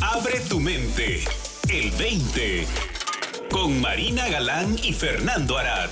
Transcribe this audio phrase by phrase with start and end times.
[0.00, 1.20] Abre tu mente.
[1.70, 2.64] El 20.
[3.50, 5.88] Con Marina Galán y Fernando Arad.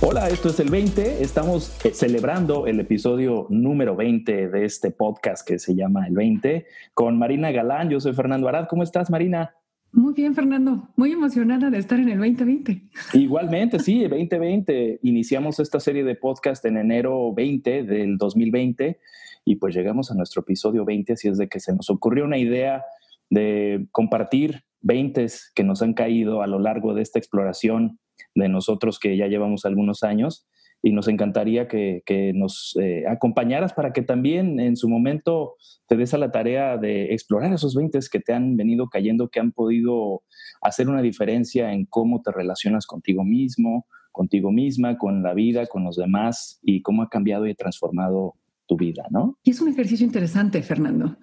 [0.00, 1.22] Hola, esto es el 20.
[1.22, 6.66] Estamos eh, celebrando el episodio número 20 de este podcast que se llama El 20
[6.94, 7.90] con Marina Galán.
[7.90, 8.66] Yo soy Fernando Arad.
[8.68, 9.54] ¿Cómo estás, Marina?
[9.92, 10.88] Muy bien, Fernando.
[10.96, 12.82] Muy emocionada de estar en el 2020.
[13.12, 15.00] Igualmente, sí, 2020.
[15.02, 18.98] Iniciamos esta serie de podcast en enero 20 del 2020
[19.44, 22.38] y pues llegamos a nuestro episodio 20, así es de que se nos ocurrió una
[22.38, 22.82] idea
[23.28, 27.98] de compartir 20 que nos han caído a lo largo de esta exploración
[28.34, 30.46] de nosotros que ya llevamos algunos años
[30.82, 35.54] y nos encantaría que, nos eh, acompañaras para que también en su momento
[35.86, 39.38] te des a la tarea de explorar esos 20 que te han venido cayendo, que
[39.38, 40.22] han podido
[40.60, 45.84] hacer una diferencia en cómo te relacionas contigo mismo, contigo misma, con la vida, con
[45.84, 48.34] los demás y cómo ha cambiado y transformado
[48.66, 49.38] tu vida, ¿no?
[49.42, 51.16] Y es un ejercicio interesante, Fernando,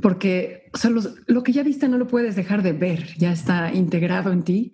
[0.00, 0.70] porque
[1.26, 4.72] lo que ya viste no lo puedes dejar de ver, ya está integrado en ti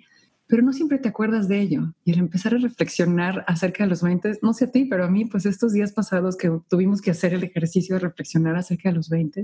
[0.48, 1.92] pero no siempre te acuerdas de ello.
[2.04, 5.10] Y al empezar a reflexionar acerca de los 20, no sé a ti, pero a
[5.10, 8.96] mí, pues estos días pasados que tuvimos que hacer el ejercicio de reflexionar acerca de
[8.96, 9.42] los 20,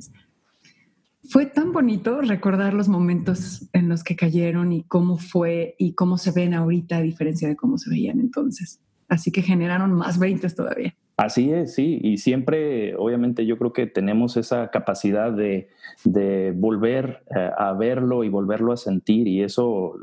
[1.29, 6.17] fue tan bonito recordar los momentos en los que cayeron y cómo fue y cómo
[6.17, 8.81] se ven ahorita a diferencia de cómo se veían entonces.
[9.09, 10.95] Así que generaron más 20 todavía.
[11.17, 15.69] Así es, sí, y siempre, obviamente, yo creo que tenemos esa capacidad de,
[16.03, 19.95] de volver eh, a verlo y volverlo a sentir, y eso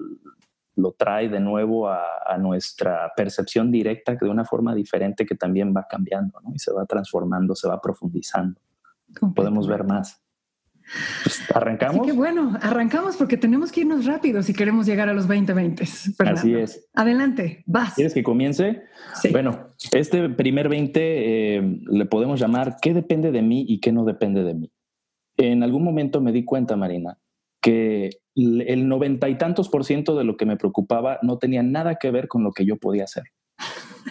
[0.76, 5.86] lo trae de nuevo a, nuestra percepción directa de una forma diferente que también va
[5.90, 6.54] cambiando ¿no?
[6.56, 8.60] y se va transformando, se va profundizando.
[9.36, 10.22] Podemos ver más.
[11.24, 12.02] Pues, ¿Arrancamos?
[12.02, 15.84] Así que bueno, arrancamos porque tenemos que irnos rápido si queremos llegar a los 2020.
[16.20, 16.90] Así es.
[16.94, 17.94] Adelante, vas.
[17.94, 18.84] ¿Quieres que comience?
[19.16, 19.30] Sí.
[19.30, 24.06] Bueno, este primer 20 eh, le podemos llamar ¿qué depende de mí y qué no
[24.06, 24.72] depende de mí?
[25.38, 27.18] En algún momento me di cuenta, Marina,
[27.62, 31.96] que el noventa y tantos por ciento de lo que me preocupaba no tenía nada
[31.96, 33.24] que ver con lo que yo podía hacer.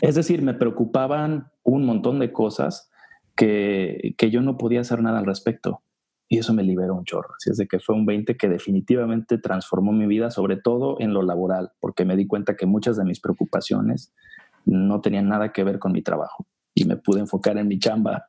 [0.03, 2.91] Es decir, me preocupaban un montón de cosas
[3.37, 5.83] que, que yo no podía hacer nada al respecto.
[6.29, 7.31] Y eso me liberó un chorro.
[7.37, 11.13] Así es de que fue un 20 que definitivamente transformó mi vida, sobre todo en
[11.13, 14.15] lo laboral, porque me di cuenta que muchas de mis preocupaciones
[14.65, 16.47] no tenían nada que ver con mi trabajo.
[16.73, 18.27] Y me pude enfocar en mi chamba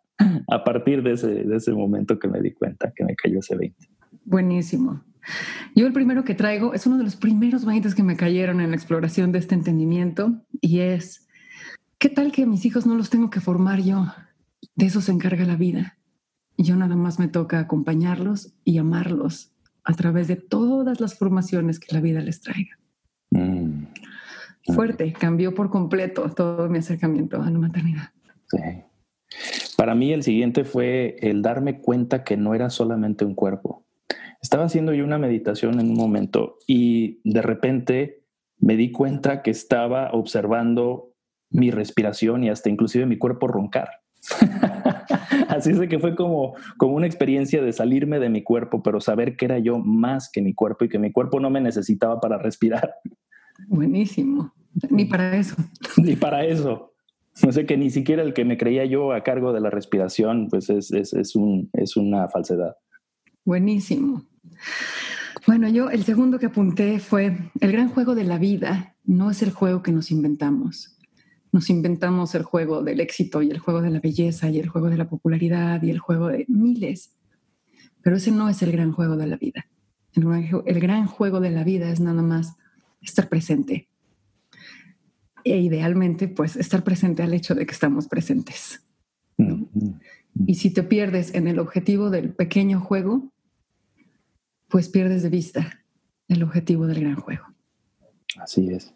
[0.49, 3.55] a partir de ese, de ese momento que me di cuenta que me cayó ese
[3.55, 3.77] 20.
[4.25, 5.03] Buenísimo.
[5.75, 8.71] Yo el primero que traigo es uno de los primeros 20 que me cayeron en
[8.71, 11.27] la exploración de este entendimiento y es,
[11.97, 14.07] ¿qué tal que mis hijos no los tengo que formar yo?
[14.75, 15.97] De eso se encarga la vida.
[16.57, 19.51] Y yo nada más me toca acompañarlos y amarlos
[19.83, 22.77] a través de todas las formaciones que la vida les traiga.
[23.31, 23.85] Mm.
[24.75, 28.09] Fuerte, cambió por completo todo mi acercamiento a la maternidad.
[28.47, 28.59] Sí.
[29.77, 33.83] Para mí el siguiente fue el darme cuenta que no era solamente un cuerpo,
[34.41, 38.23] estaba haciendo yo una meditación en un momento y de repente
[38.57, 41.13] me di cuenta que estaba observando
[41.49, 43.89] mi respiración y hasta inclusive mi cuerpo roncar.
[45.47, 49.01] Así es de que fue como, como una experiencia de salirme de mi cuerpo, pero
[49.01, 52.19] saber que era yo más que mi cuerpo y que mi cuerpo no me necesitaba
[52.19, 52.95] para respirar.
[53.67, 54.53] Buenísimo.
[54.89, 55.55] Ni para eso.
[55.97, 56.93] Ni para eso.
[57.43, 60.47] No sé que ni siquiera el que me creía yo a cargo de la respiración,
[60.49, 62.75] pues es, es, es, un, es una falsedad.
[63.45, 64.25] Buenísimo.
[65.47, 69.41] Bueno, yo el segundo que apunté fue, el gran juego de la vida no es
[69.41, 70.97] el juego que nos inventamos.
[71.51, 74.89] Nos inventamos el juego del éxito y el juego de la belleza y el juego
[74.89, 77.13] de la popularidad y el juego de miles,
[78.01, 79.65] pero ese no es el gran juego de la vida.
[80.13, 82.55] El, gran juego de la vida es nada más
[83.01, 83.87] estar presente.
[85.43, 88.83] E idealmente, pues, estar presente al hecho de que estamos presentes.
[90.45, 93.30] Y si te pierdes en el objetivo del pequeño juego,
[94.71, 95.69] pues pierdes de vista
[96.27, 97.45] el objetivo del gran juego.
[98.39, 98.93] Así es.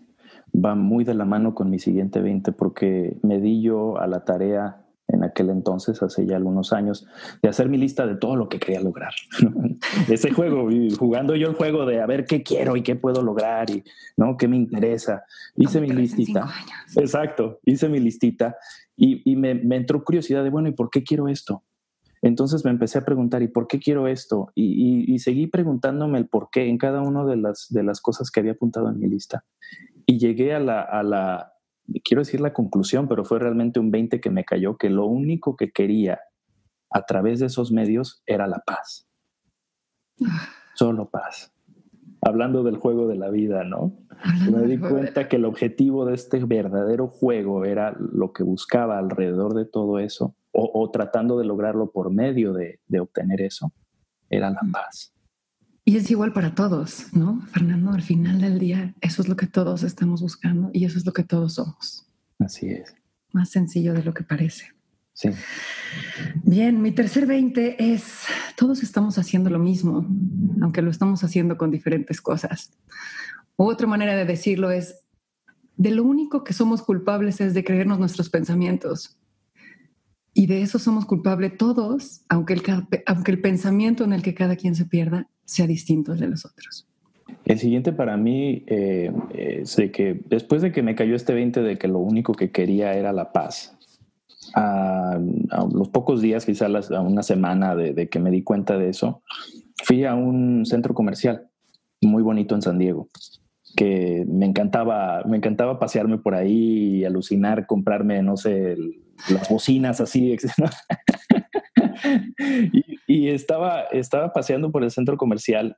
[0.56, 4.24] Va muy de la mano con mi siguiente 20 porque me di yo a la
[4.24, 7.08] tarea en aquel entonces, hace ya algunos años,
[7.42, 9.14] de hacer mi lista de todo lo que quería lograr.
[10.10, 10.68] Ese juego,
[10.98, 13.84] jugando yo el juego de a ver qué quiero y qué puedo lograr y
[14.18, 14.36] ¿no?
[14.36, 15.24] qué me interesa.
[15.56, 16.50] Hice mi listita.
[16.96, 18.56] Exacto, hice mi listita
[18.98, 21.64] y, y me, me, entró curiosidad de, bueno, ¿y por qué quiero esto?
[22.22, 24.52] Entonces me empecé a preguntar, ¿y por qué quiero esto?
[24.56, 28.40] Y, seguí preguntándome el por qué en cada una de las, de las cosas que
[28.40, 29.46] había apuntado en mi lista.
[30.06, 31.54] Y llegué a la, a la,
[32.04, 35.56] quiero decir la conclusión, pero fue realmente un 20 que me cayó, que lo único
[35.56, 36.20] que quería
[36.92, 39.08] a través de esos medios era la paz.
[40.76, 41.54] Solo paz.
[42.22, 43.94] Hablando del juego de la vida, ¿no?
[44.52, 49.54] me di cuenta que el objetivo de este verdadero juego era lo que buscaba alrededor
[49.54, 53.74] de todo eso o, tratando de lograrlo por medio de, obtener eso,
[54.30, 55.14] era la paz.
[55.84, 57.42] Y es igual para todos, ¿no?
[57.52, 61.06] Fernando, al final del día, eso es lo que todos estamos buscando y eso es
[61.06, 62.08] lo que todos somos.
[62.40, 62.96] Así es.
[63.34, 64.74] Más sencillo de lo que parece.
[65.14, 65.30] Sí.
[66.44, 68.24] Bien, mi tercer 20 es,
[68.58, 70.08] todos estamos haciendo lo mismo,
[70.62, 72.72] aunque lo estamos haciendo con diferentes cosas.
[73.56, 75.02] otra manera de decirlo es,
[75.78, 79.18] de lo único que somos culpables es de creernos nuestros pensamientos.
[80.38, 82.62] Y de eso somos culpables todos, aunque el,
[83.06, 86.46] aunque el pensamiento en el que cada quien se pierda sea distinto al de los
[86.46, 86.86] otros.
[87.46, 91.62] El siguiente para mí eh, es de que después de que me cayó este 20
[91.62, 93.78] de que lo único que quería era la paz,
[94.54, 95.18] a,
[95.74, 99.22] los pocos días, quizás a una semana de, que me di cuenta de eso,
[99.86, 101.48] fui a un centro comercial
[102.02, 103.08] muy bonito en San Diego
[103.78, 108.78] que me encantaba, me encantaba pasearme por ahí alucinar, comprarme, no sé,
[109.30, 110.36] las bocinas así.
[112.74, 115.78] y, y estaba, estaba paseando por el centro comercial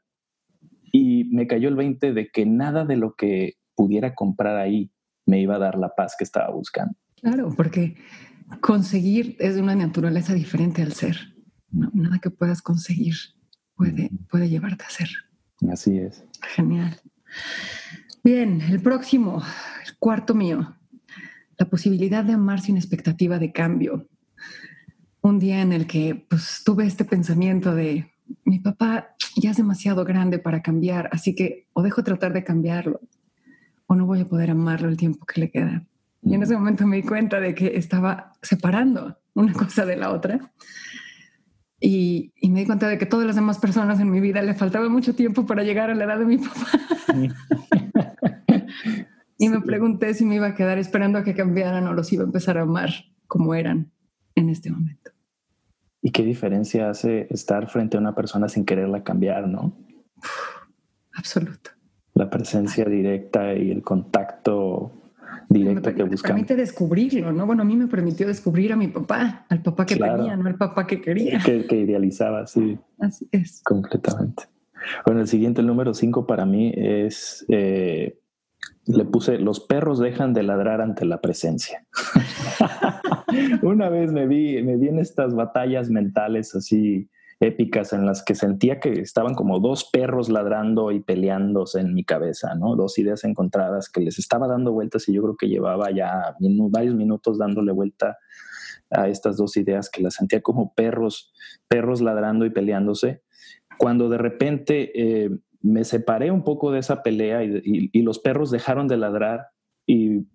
[0.92, 4.92] y me cayó el 20 de que nada de lo que pudiera comprar ahí
[5.25, 6.95] me iba a dar la paz que estaba buscando.
[7.22, 7.95] Claro, porque
[8.62, 11.18] conseguir es de una naturaleza diferente al ser.
[11.72, 13.16] nada que puedas conseguir
[13.75, 15.10] puede, puede llevarte a ser.
[15.72, 16.24] Así es.
[16.56, 17.00] Genial.
[18.24, 19.42] Bien, el próximo,
[19.86, 20.76] el cuarto mío,
[21.57, 24.07] la posibilidad de amar sin expectativa de cambio.
[25.21, 28.12] Un día en el que pues, tuve este pensamiento de
[28.44, 33.01] mi papá ya es demasiado grande para cambiar, así que o dejo tratar de cambiarlo
[33.88, 35.83] o no voy a poder amarlo el tiempo que le queda.
[36.21, 40.12] Y en ese momento me di cuenta de que estaba separando una cosa de la
[40.12, 40.51] otra.
[41.80, 44.89] Y, me di cuenta de que todas las demás personas en mi vida le faltaba
[44.89, 46.68] mucho tiempo para llegar a la edad de mi papá.
[49.38, 52.24] y me pregunté si me iba a quedar esperando a que cambiaran o los iba
[52.24, 52.89] a empezar a amar
[53.28, 53.92] como eran
[54.36, 55.12] en este momento.
[56.01, 59.78] ¿Y qué diferencia hace estar frente a una persona sin quererla cambiar, no?
[61.13, 61.72] Absoluto.
[62.13, 64.92] La presencia directa y el contacto
[65.50, 66.36] directo que buscamos.
[66.36, 67.45] Permite descubrirlo, ¿no?
[67.45, 70.56] Bueno, a mí me permitió descubrir a mi papá, al papá que tenía, no al
[70.56, 71.39] papá que quería.
[71.39, 72.78] Que, idealizaba, sí.
[73.00, 73.62] Así es.
[73.63, 74.44] Completamente.
[75.06, 78.19] Bueno, el siguiente, el número cinco para mí es eh,
[78.86, 81.86] le puse, los perros dejan de ladrar ante la presencia.
[83.62, 87.09] Una vez me vi, me vi en estas batallas mentales así
[87.39, 92.04] épicas en las que sentía que estaban como dos perros ladrando y peleándose en mi
[92.04, 92.75] cabeza, ¿no?
[92.75, 96.95] Dos ideas encontradas que les estaba dando vueltas y yo creo que llevaba ya varios
[96.95, 98.18] minutos dándole vuelta
[98.89, 101.33] a estas dos ideas que las sentía como perros,
[101.68, 103.21] perros ladrando y peleándose.
[103.77, 105.30] Cuando de repente eh,
[105.67, 109.47] me separé un poco de esa pelea y, los perros dejaron de ladrar
[109.85, 110.25] y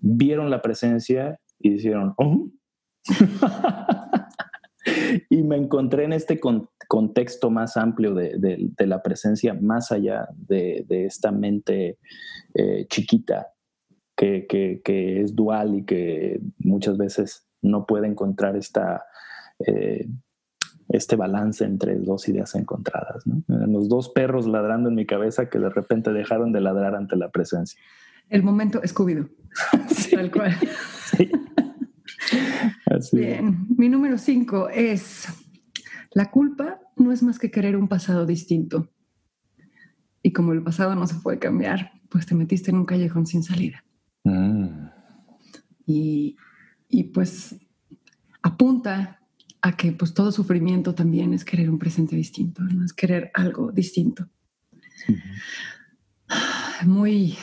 [0.00, 2.48] vieron la presencia y dijeron, oh".
[5.30, 6.38] y me encontré en este
[6.88, 11.98] contexto más amplio de, la presencia, más allá de, esta mente
[12.54, 13.48] eh, chiquita
[14.16, 19.04] que, es dual y que muchas veces no puede encontrar esta...
[19.66, 20.06] Eh,
[20.88, 23.24] este balance entre dos ideas encontradas.
[23.48, 27.30] Los dos perros ladrando en mi cabeza que de repente dejaron de ladrar ante la
[27.30, 27.80] presencia.
[28.28, 29.28] El momento escúbido.
[30.12, 30.56] Tal cual.
[33.12, 35.28] Bien, mi número cinco es,
[36.12, 38.88] la culpa no es más que querer un pasado distinto.
[40.22, 43.42] Y como el pasado no se puede cambiar, pues te metiste en un callejón sin
[43.42, 43.84] salida.
[44.24, 44.88] Mm.
[45.86, 46.36] Y,
[46.88, 47.56] y pues
[48.42, 49.15] apunta
[49.66, 52.84] a que pues todo sufrimiento también es querer un presente distinto, ¿no?
[52.84, 54.28] es querer algo distinto.
[56.84, 57.36] Muy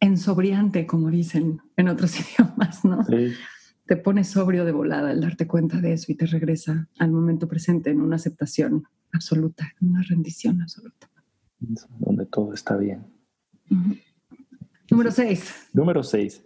[0.00, 3.06] ensobriante, como dicen en otros idiomas, ¿no?
[3.86, 7.46] Te pone sobrio de volada al darte cuenta de eso y te regresa al momento
[7.46, 11.08] presente en una aceptación absoluta, en una rendición absoluta.
[11.60, 13.06] Donde todo está bien.
[14.90, 15.68] Número seis.
[15.72, 16.42] Número seis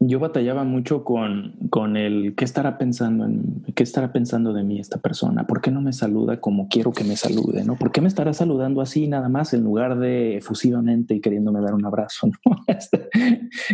[0.00, 4.78] yo batallaba mucho con, con el qué estará pensando en qué estará pensando de mí
[4.78, 7.76] esta persona, por qué no me saluda como quiero que me salude, ¿no?
[7.76, 11.74] ¿Por qué me estará saludando así nada más en lugar de efusivamente y queriéndome dar
[11.74, 12.30] un abrazo,
[12.68, 13.08] este,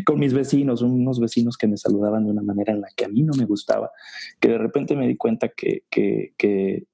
[0.04, 3.08] con mis vecinos, unos vecinos que me saludaban de una manera en la que a
[3.08, 3.90] mí no me gustaba,
[4.40, 6.86] que de repente me di cuenta que, que, que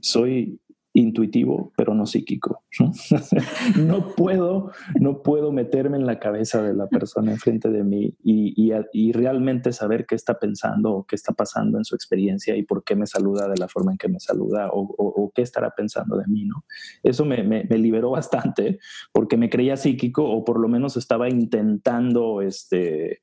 [0.00, 0.60] soy
[0.94, 2.62] intuitivo, pero no psíquico.
[3.78, 4.14] ¿no?
[4.14, 9.12] puedo, no puedo meterme en la cabeza de la persona enfrente de mí y, y,
[9.12, 12.94] realmente saber qué está pensando o qué está pasando en su experiencia y por qué
[12.94, 16.44] me saluda de la forma en que me saluda o, qué estará pensando de mí.
[16.44, 16.64] ¿no?
[17.02, 18.78] Eso me, me, liberó bastante
[19.12, 23.20] porque me creía psíquico o por lo menos estaba intentando este,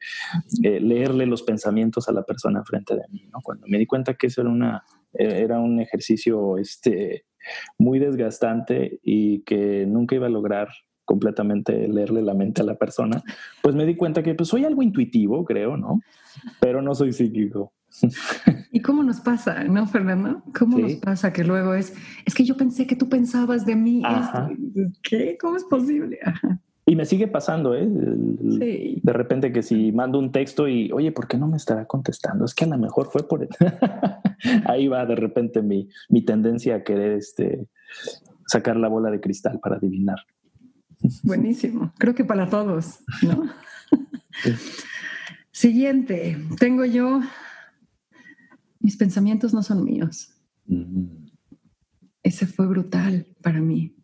[0.64, 3.30] eh, leerle los pensamientos a la persona enfrente de mí.
[3.32, 3.40] ¿no?
[3.44, 7.26] Cuando me di cuenta que eso era una era un ejercicio este,
[7.78, 10.70] muy desgastante y que nunca iba a lograr
[11.06, 13.24] completamente leerle la mente a la persona,
[13.64, 16.02] pues me di cuenta que pues soy algo intuitivo, creo, ¿no?
[16.60, 17.74] Pero no soy psíquico.
[18.72, 20.44] ¿Y cómo nos pasa, no, Fernando?
[20.58, 24.04] ¿Cómo nos pasa que luego es, es que yo pensé que tú pensabas de mí?
[25.02, 25.36] ¿Qué?
[25.42, 26.20] ¿Cómo es posible?
[26.90, 27.88] Y me sigue pasando, ¿eh?
[28.60, 29.00] Sí.
[29.04, 32.46] De repente que si mando un texto y, oye, ¿por qué no me estará contestando?
[32.46, 33.48] Es que a lo mejor fue por...
[34.66, 37.68] Ahí va de repente mi, mi tendencia a querer este,
[38.48, 40.18] sacar la bola de cristal para adivinar.
[41.24, 41.94] Buenísimo.
[42.00, 43.44] Creo que para todos, ¿no?
[45.52, 46.38] Siguiente.
[46.58, 47.22] Tengo yo
[48.80, 50.34] mis pensamientos no son míos.
[52.24, 53.96] Ese fue brutal para mí.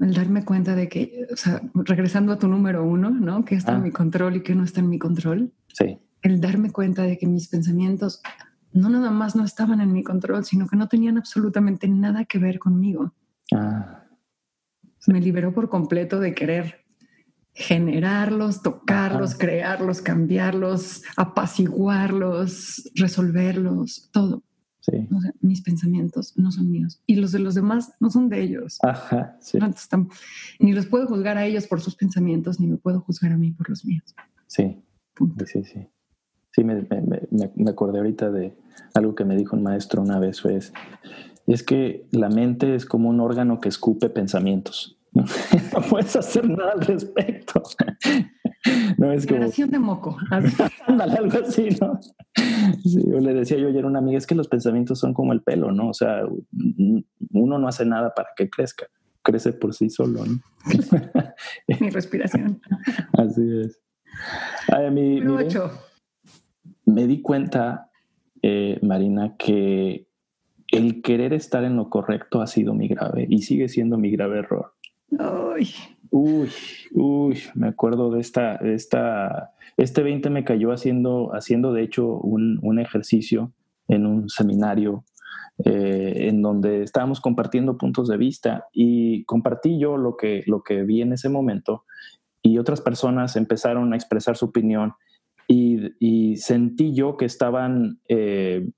[0.00, 3.44] El darme cuenta de que, o sea, regresando a tu número uno, ¿no?
[3.44, 3.82] Que está en ah.
[3.82, 5.52] mi control y que no está en mi control.
[5.68, 5.98] Sí.
[6.22, 8.22] El darme cuenta de que mis pensamientos
[8.72, 12.38] no nada más no estaban en mi control, sino que no tenían absolutamente nada que
[12.38, 13.14] ver conmigo.
[13.52, 14.04] Ah.
[15.06, 16.84] Me liberó por completo de querer
[17.52, 24.44] generarlos, tocarlos, crearlos, cambiarlos, apaciguarlos, resolverlos, todo.
[24.80, 25.06] Sí.
[25.42, 28.78] mis pensamientos no son míos y los de los demás no son de ellos.
[28.82, 29.58] Ajá, sí.
[30.58, 33.50] ni los puedo juzgar a ellos por sus pensamientos, ni me puedo juzgar a mí
[33.50, 34.14] por los míos.
[34.46, 34.82] Sí,
[35.46, 35.86] sí, sí.
[36.52, 36.86] Sí, me,
[37.30, 38.56] me, acordé ahorita de
[38.94, 40.72] algo que me dijo un maestro una vez, es,
[41.46, 44.98] es que la mente es como un órgano que escupe pensamientos.
[45.12, 47.62] no puedes hacer nada al respecto.
[49.00, 49.48] No es como.
[49.48, 50.14] de moco.
[50.86, 51.98] algo así, ¿no?
[52.82, 55.32] Sí, yo le decía yo ayer a una amiga, es que los pensamientos son como
[55.32, 55.88] el pelo, ¿no?
[55.88, 56.20] O sea,
[57.32, 58.88] uno no hace nada para que crezca,
[59.22, 60.38] crece por sí solo, ¿no?
[61.80, 62.60] mi respiración.
[63.14, 63.80] Así es.
[66.84, 67.90] me di cuenta,
[68.42, 70.08] eh, Marina, que
[70.68, 74.40] el querer estar en lo correcto ha sido mi grave y sigue siendo mi grave
[74.40, 74.74] error.
[76.10, 76.50] Uy,
[76.92, 82.78] uy, me acuerdo de esta, esta, este 20 me cayó haciendo, haciendo de hecho un,
[82.80, 83.52] ejercicio
[83.86, 85.04] en un seminario
[85.64, 90.82] eh, en donde estábamos compartiendo puntos de vista y compartí yo lo que, lo que
[90.82, 91.84] vi en ese momento
[92.42, 94.94] y otras personas empezaron a expresar su opinión
[95.46, 98.68] y, sentí yo que estaban eh,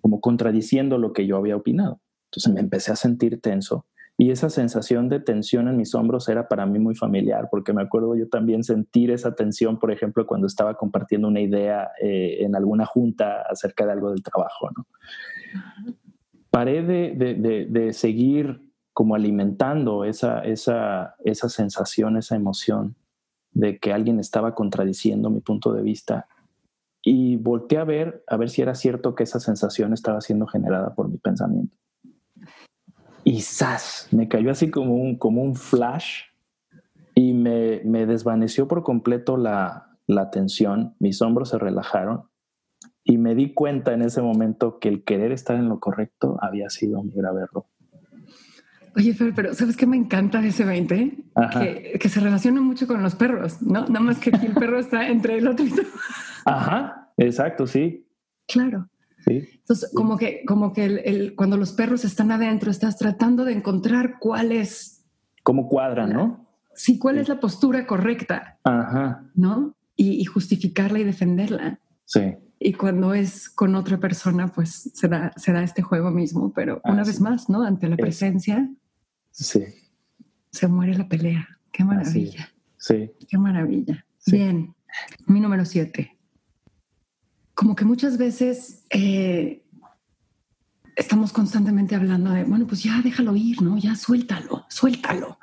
[0.00, 2.00] como contradiciendo lo que yo había opinado.
[2.30, 3.86] Entonces me empecé a sentir tenso
[4.18, 7.82] y esa sensación de tensión en mis hombros era para mí muy familiar, porque me
[7.82, 12.54] acuerdo yo también sentir esa tensión, por ejemplo, cuando estaba compartiendo una idea eh, en
[12.54, 14.70] alguna junta acerca de algo del trabajo.
[14.76, 14.86] ¿no?
[16.50, 22.94] Paré de, de, seguir como alimentando esa, esa, esa sensación, esa emoción
[23.52, 26.26] de que alguien estaba contradiciendo mi punto de vista
[27.02, 30.94] y volteé a ver, a ver si era cierto que esa sensación estaba siendo generada
[30.94, 31.76] por mi pensamiento
[33.32, 34.08] y ¡zas!
[34.10, 36.24] Me cayó así como un, como un flash
[37.14, 42.24] y me, me desvaneció por completo la, la tensión, mis hombros se relajaron
[43.04, 46.68] y me di cuenta en ese momento que el querer estar en lo correcto había
[46.68, 47.64] sido mi grave error.
[48.96, 51.16] Oye, Fer, pero ¿sabes qué me encanta de ese 20?
[51.54, 53.86] Que, que, se relaciona mucho con los perros, ¿no?
[53.86, 55.80] Nada más que aquí el perro está entre el otro y tú.
[56.44, 58.06] Ajá, exacto, sí.
[58.46, 58.90] Claro.
[59.26, 64.18] Entonces, como que, como que el, cuando los perros están adentro, estás tratando de encontrar
[64.18, 65.04] cuál es.
[65.42, 66.46] Cómo cuadran, ¿no?
[66.74, 68.58] Sí, cuál es la postura correcta.
[68.64, 69.24] Ajá.
[69.34, 69.74] ¿No?
[69.96, 71.78] Y, justificarla y defenderla.
[72.04, 72.34] Sí.
[72.58, 76.80] Y cuando es con otra persona, pues se da, se da este juego mismo, pero
[76.84, 77.62] una vez más, ¿no?
[77.62, 78.68] Ante la presencia.
[79.30, 79.62] Sí.
[80.50, 81.46] Se muere la pelea.
[81.70, 82.52] Qué maravilla.
[82.78, 83.12] Sí.
[83.28, 84.04] Qué maravilla.
[84.26, 84.74] Bien.
[85.26, 86.16] Mi número siete
[87.54, 89.62] como que muchas veces eh,
[90.96, 93.78] estamos constantemente hablando de, bueno, pues ya déjalo ir, ¿no?
[93.78, 95.38] Ya suéltalo, suéltalo.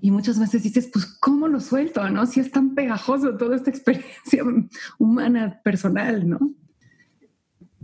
[0.00, 2.26] Y muchas veces dices, pues, ¿cómo lo suelto, no?
[2.26, 4.42] Si es tan pegajoso toda esta experiencia
[4.98, 6.52] humana, personal, ¿no?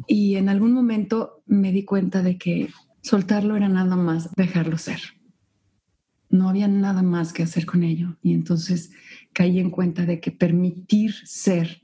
[0.07, 2.71] Y en algún momento me di cuenta de que
[3.03, 5.01] soltarlo era nada más dejarlo ser.
[6.31, 8.17] No había nada más que hacer con ello.
[8.23, 8.91] Y entonces
[9.33, 11.83] caí en cuenta de que permitir ser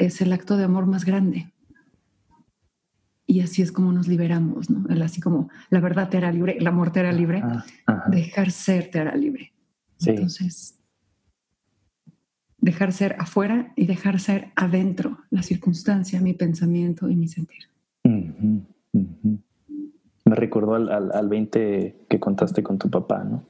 [0.00, 1.52] es el acto de amor más grande.
[3.26, 4.84] Y así es como nos liberamos, ¿no?
[5.04, 7.42] así como la verdad te hará libre, el amor te hará libre,
[8.08, 9.52] dejar ser te hará libre.
[10.04, 10.80] Entonces,
[12.58, 17.68] dejar ser afuera y dejar ser adentro, la circunstancia, mi pensamiento y mi sentir.
[20.24, 23.44] Me recordó al, al, 20 que contaste con tu papá, ¿no?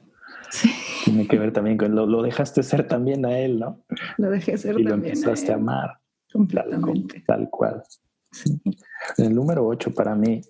[0.51, 0.69] Sí.
[1.05, 3.79] Tiene que ver también con lo, lo dejaste ser también a él, ¿no?
[4.17, 5.13] Lo dejé ser y también.
[5.15, 6.00] lo empezaste a, amar.
[6.31, 7.23] Completamente.
[7.27, 7.83] Tal, cual.
[9.17, 10.41] El número 8 para mí,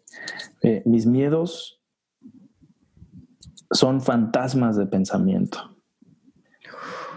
[0.61, 1.81] eh, mis miedos
[3.71, 5.77] son fantasmas de pensamiento.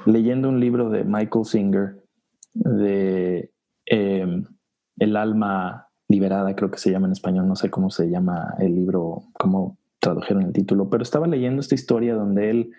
[0.07, 2.03] Leyendo un libro de Michael Singer
[2.55, 3.51] de
[3.87, 4.45] em,
[4.99, 8.75] El alma liberada, creo que se llama en español, no sé cómo se llama el
[8.75, 12.73] libro, cómo tradujeron el título, pero estaba leyendo esta historia donde él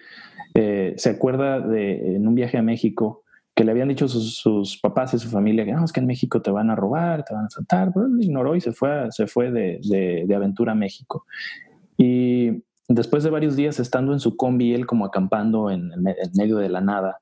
[0.54, 3.25] eh, se acuerda de en un viaje a México
[3.56, 6.42] que le habían dicho sus, papás y su familia que no, es que en México
[6.42, 9.28] te van a robar, te van a saltar, pero él ignoró y se fue, se
[9.28, 9.80] fue de,
[10.28, 11.26] de, aventura a México.
[11.96, 16.58] Y después de varios días estando en su combi, él como acampando en, en medio
[16.58, 17.22] de la nada,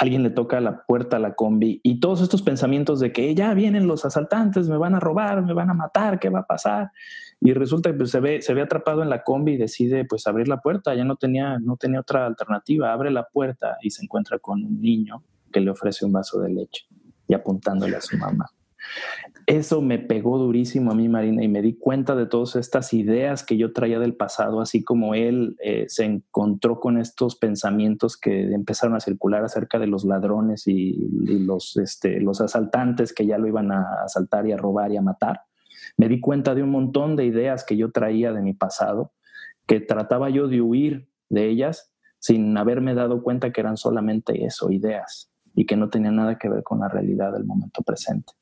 [0.00, 3.52] alguien le toca la puerta a la combi y todos estos pensamientos de que ya
[3.52, 6.92] vienen los asaltantes, me van a robar, me van a matar, ¿qué va a pasar?
[7.40, 10.26] Y resulta que pues, se, ve, se ve atrapado en la combi y decide pues
[10.26, 14.02] abrir la puerta, ya no tenía, no tenía otra alternativa, abre la puerta y se
[14.02, 15.22] encuentra con un niño
[15.54, 16.86] que le ofrece un vaso de leche
[17.28, 18.46] y apuntándole a su mamá.
[19.46, 23.44] Eso me pegó durísimo a mí, Marina, y me di cuenta de todas estas ideas
[23.44, 28.52] que yo traía del pasado, así como él eh, se encontró con estos pensamientos que
[28.52, 30.96] empezaron a circular acerca de los ladrones y,
[31.46, 35.02] los, este, los asaltantes que ya lo iban a asaltar y a robar y a
[35.02, 35.42] matar.
[35.96, 39.12] Me di cuenta de un montón de ideas que yo traía de mi pasado,
[39.66, 44.70] que trataba yo de huir de ellas sin haberme dado cuenta que eran solamente eso,
[44.70, 48.32] ideas, y que no tenían nada que ver con la realidad del momento presente.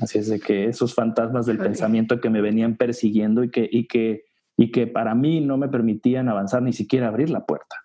[0.00, 3.86] Así es de que esos fantasmas del pensamiento que me venían persiguiendo y que, y,
[3.86, 4.24] que,
[4.56, 7.76] y que para mí no me permitían avanzar ni siquiera abrir la puerta.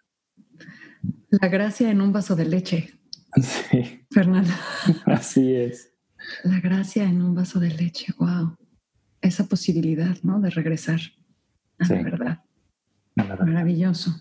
[1.30, 2.92] La gracia en un vaso de leche.
[3.42, 4.06] Sí.
[4.12, 4.54] Fernanda.
[5.06, 5.92] Así es.
[6.46, 8.56] La gracia en un vaso de leche, wow.
[9.20, 10.40] Esa posibilidad, ¿no?
[10.40, 11.02] De regresar
[11.80, 12.40] a la verdad.
[13.16, 14.16] Maravilloso.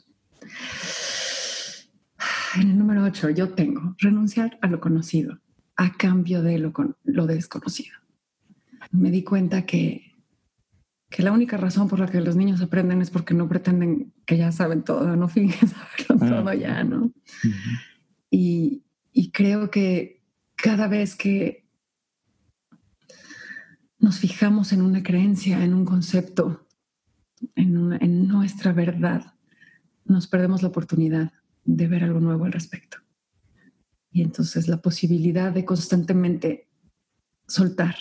[2.56, 5.40] En el número 8 yo tengo renunciar a lo conocido
[5.76, 7.96] a cambio de lo, lo desconocido.
[8.92, 10.12] Me di cuenta que,
[11.10, 14.36] que la única razón por la que los niños aprenden es porque no pretenden que
[14.36, 15.68] ya saben todo, no fingen
[16.08, 17.12] saberlo todo ya, ¿no?
[18.30, 20.22] y, y creo que
[20.54, 21.66] cada vez que
[23.98, 26.68] nos fijamos en una creencia, en un concepto,
[27.56, 29.34] en, en, nuestra verdad,
[30.04, 31.32] nos perdemos la oportunidad
[31.64, 32.98] de ver algo nuevo al respecto.
[34.10, 36.68] Y entonces la posibilidad de constantemente
[37.46, 37.96] soltar,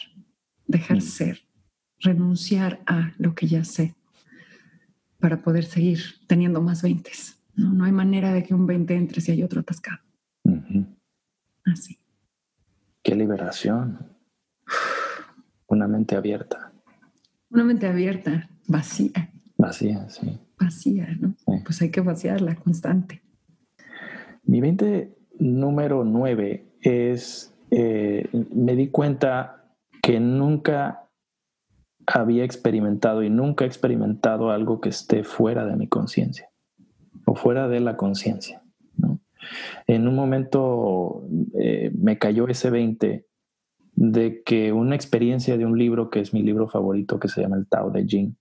[0.67, 1.01] dejar mm.
[1.01, 1.41] ser,
[1.99, 3.95] renunciar a lo que ya sé
[5.19, 7.41] para poder seguir teniendo más veintes.
[7.55, 7.73] ¿no?
[7.73, 9.99] no hay manera de que un 20 entre si hay otro atascado.
[11.65, 11.97] Así.
[13.01, 13.97] Qué liberación.
[15.67, 16.71] Una mente abierta.
[17.49, 19.31] Una mente abierta, vacía.
[19.57, 20.39] Vacía, sí.
[20.59, 21.35] Vacía, ¿no?
[21.65, 23.22] Pues hay que vaciarla constante.
[24.43, 29.65] Mi mente número nueve es, eh, me di cuenta
[30.01, 31.09] que nunca
[32.05, 36.49] había experimentado y nunca he experimentado algo que esté fuera de mi conciencia
[37.25, 38.61] o fuera de la conciencia.
[39.87, 41.25] En un momento
[41.59, 43.25] eh, me cayó ese 20
[43.95, 47.57] de que una experiencia de un libro que es mi libro favorito, que se llama
[47.57, 48.35] El Tao de Jing,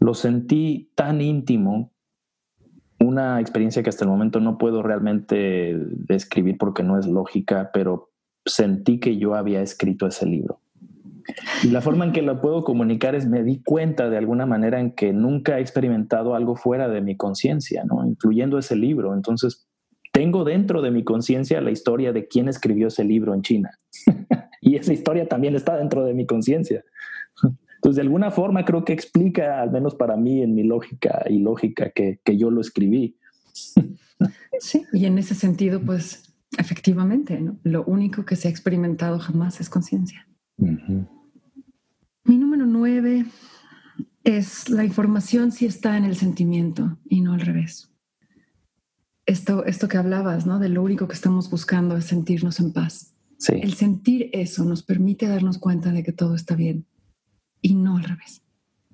[0.00, 1.92] lo sentí tan íntimo
[3.00, 8.10] una experiencia que hasta el momento no puedo realmente describir porque no es lógica, pero
[8.44, 10.60] sentí que yo había escrito ese libro.
[11.62, 14.80] Y la forma en que lo puedo comunicar es me di cuenta de alguna manera
[14.80, 18.04] en que nunca he experimentado algo fuera de mi conciencia, ¿no?
[18.06, 19.14] incluyendo ese libro.
[19.14, 19.66] Entonces,
[20.12, 23.70] tengo dentro de mi conciencia la historia de quién escribió ese libro en China.
[24.60, 26.84] y esa historia también está dentro de mi conciencia.
[27.80, 31.38] Entonces, de alguna forma creo que explica, al menos para mí, en mi lógica y
[31.38, 33.16] lógica, que, que yo lo escribí.
[34.60, 37.58] Sí, y en ese sentido, pues efectivamente, ¿no?
[37.62, 40.28] lo único que se ha experimentado jamás es conciencia.
[40.58, 43.24] Mi número nueve
[44.24, 47.90] es la información si está en el sentimiento y no al revés.
[49.24, 50.58] Esto, esto que hablabas, ¿no?
[50.58, 53.14] De lo único que estamos buscando es sentirnos en paz.
[53.38, 53.54] Sí.
[53.62, 56.84] El sentir eso nos permite darnos cuenta de que todo está bien
[57.62, 58.42] y no al revés.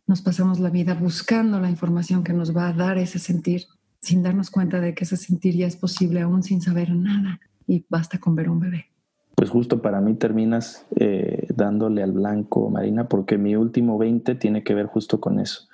[0.06, 3.62] Nos pasamos la vida buscando la información que nos va a dar ese sentir
[4.00, 7.84] sin darnos cuenta de que ese sentir ya es posible aún sin saber nada y
[7.88, 8.86] basta con ver un bebé.
[9.34, 14.62] Pues justo para mí terminas eh, dándole al blanco, Marina, porque mi último 20 tiene
[14.62, 15.68] que ver justo con eso.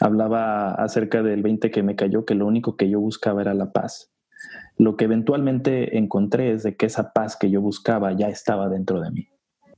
[0.00, 3.72] Hablaba acerca del 20 que me cayó, que lo único que yo buscaba era la
[3.72, 4.10] paz.
[4.76, 9.00] Lo que eventualmente encontré es de que esa paz que yo buscaba ya estaba dentro
[9.00, 9.28] de mí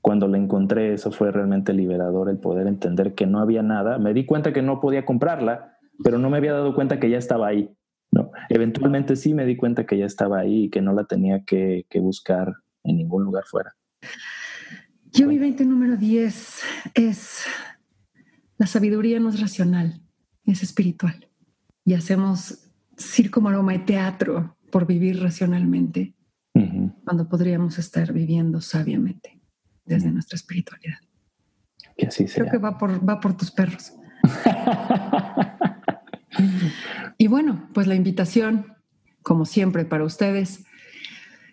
[0.02, 3.98] cuando la encontré, eso fue realmente liberador, el poder entender que no había nada.
[3.98, 7.18] Me di cuenta que no podía comprarla, pero no me había dado cuenta que ya
[7.18, 7.70] estaba ahí.
[8.10, 8.32] ¿no?
[8.48, 11.86] Eventualmente sí me di cuenta que ya estaba ahí y que no la tenía que,
[12.00, 13.76] buscar en ningún lugar fuera.
[15.12, 16.62] Yo mi 20 número 10
[16.94, 17.44] es
[18.58, 20.00] la sabiduría no es racional,
[20.44, 21.28] es espiritual.
[21.84, 26.14] Y hacemos circo, maroma y teatro por vivir racionalmente,
[27.04, 29.41] cuando podríamos estar viviendo sabiamente
[29.84, 30.98] desde nuestra espiritualidad.
[31.96, 32.44] Que así sea.
[32.44, 33.92] Creo que va por, va por tus perros.
[37.18, 38.74] y bueno, pues la invitación,
[39.22, 40.64] como siempre, para ustedes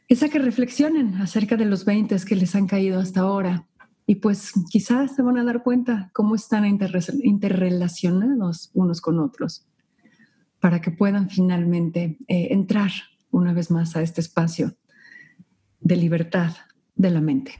[0.07, 3.65] es a que reflexionen acerca de los 20 que les han caído hasta ahora.
[4.07, 9.67] Y pues quizás se van a dar cuenta cómo están interrelacionados unos con otros
[10.59, 12.91] para que puedan finalmente eh, entrar
[13.29, 14.75] una vez más a este espacio
[15.79, 16.55] de libertad
[16.95, 17.59] de la mente.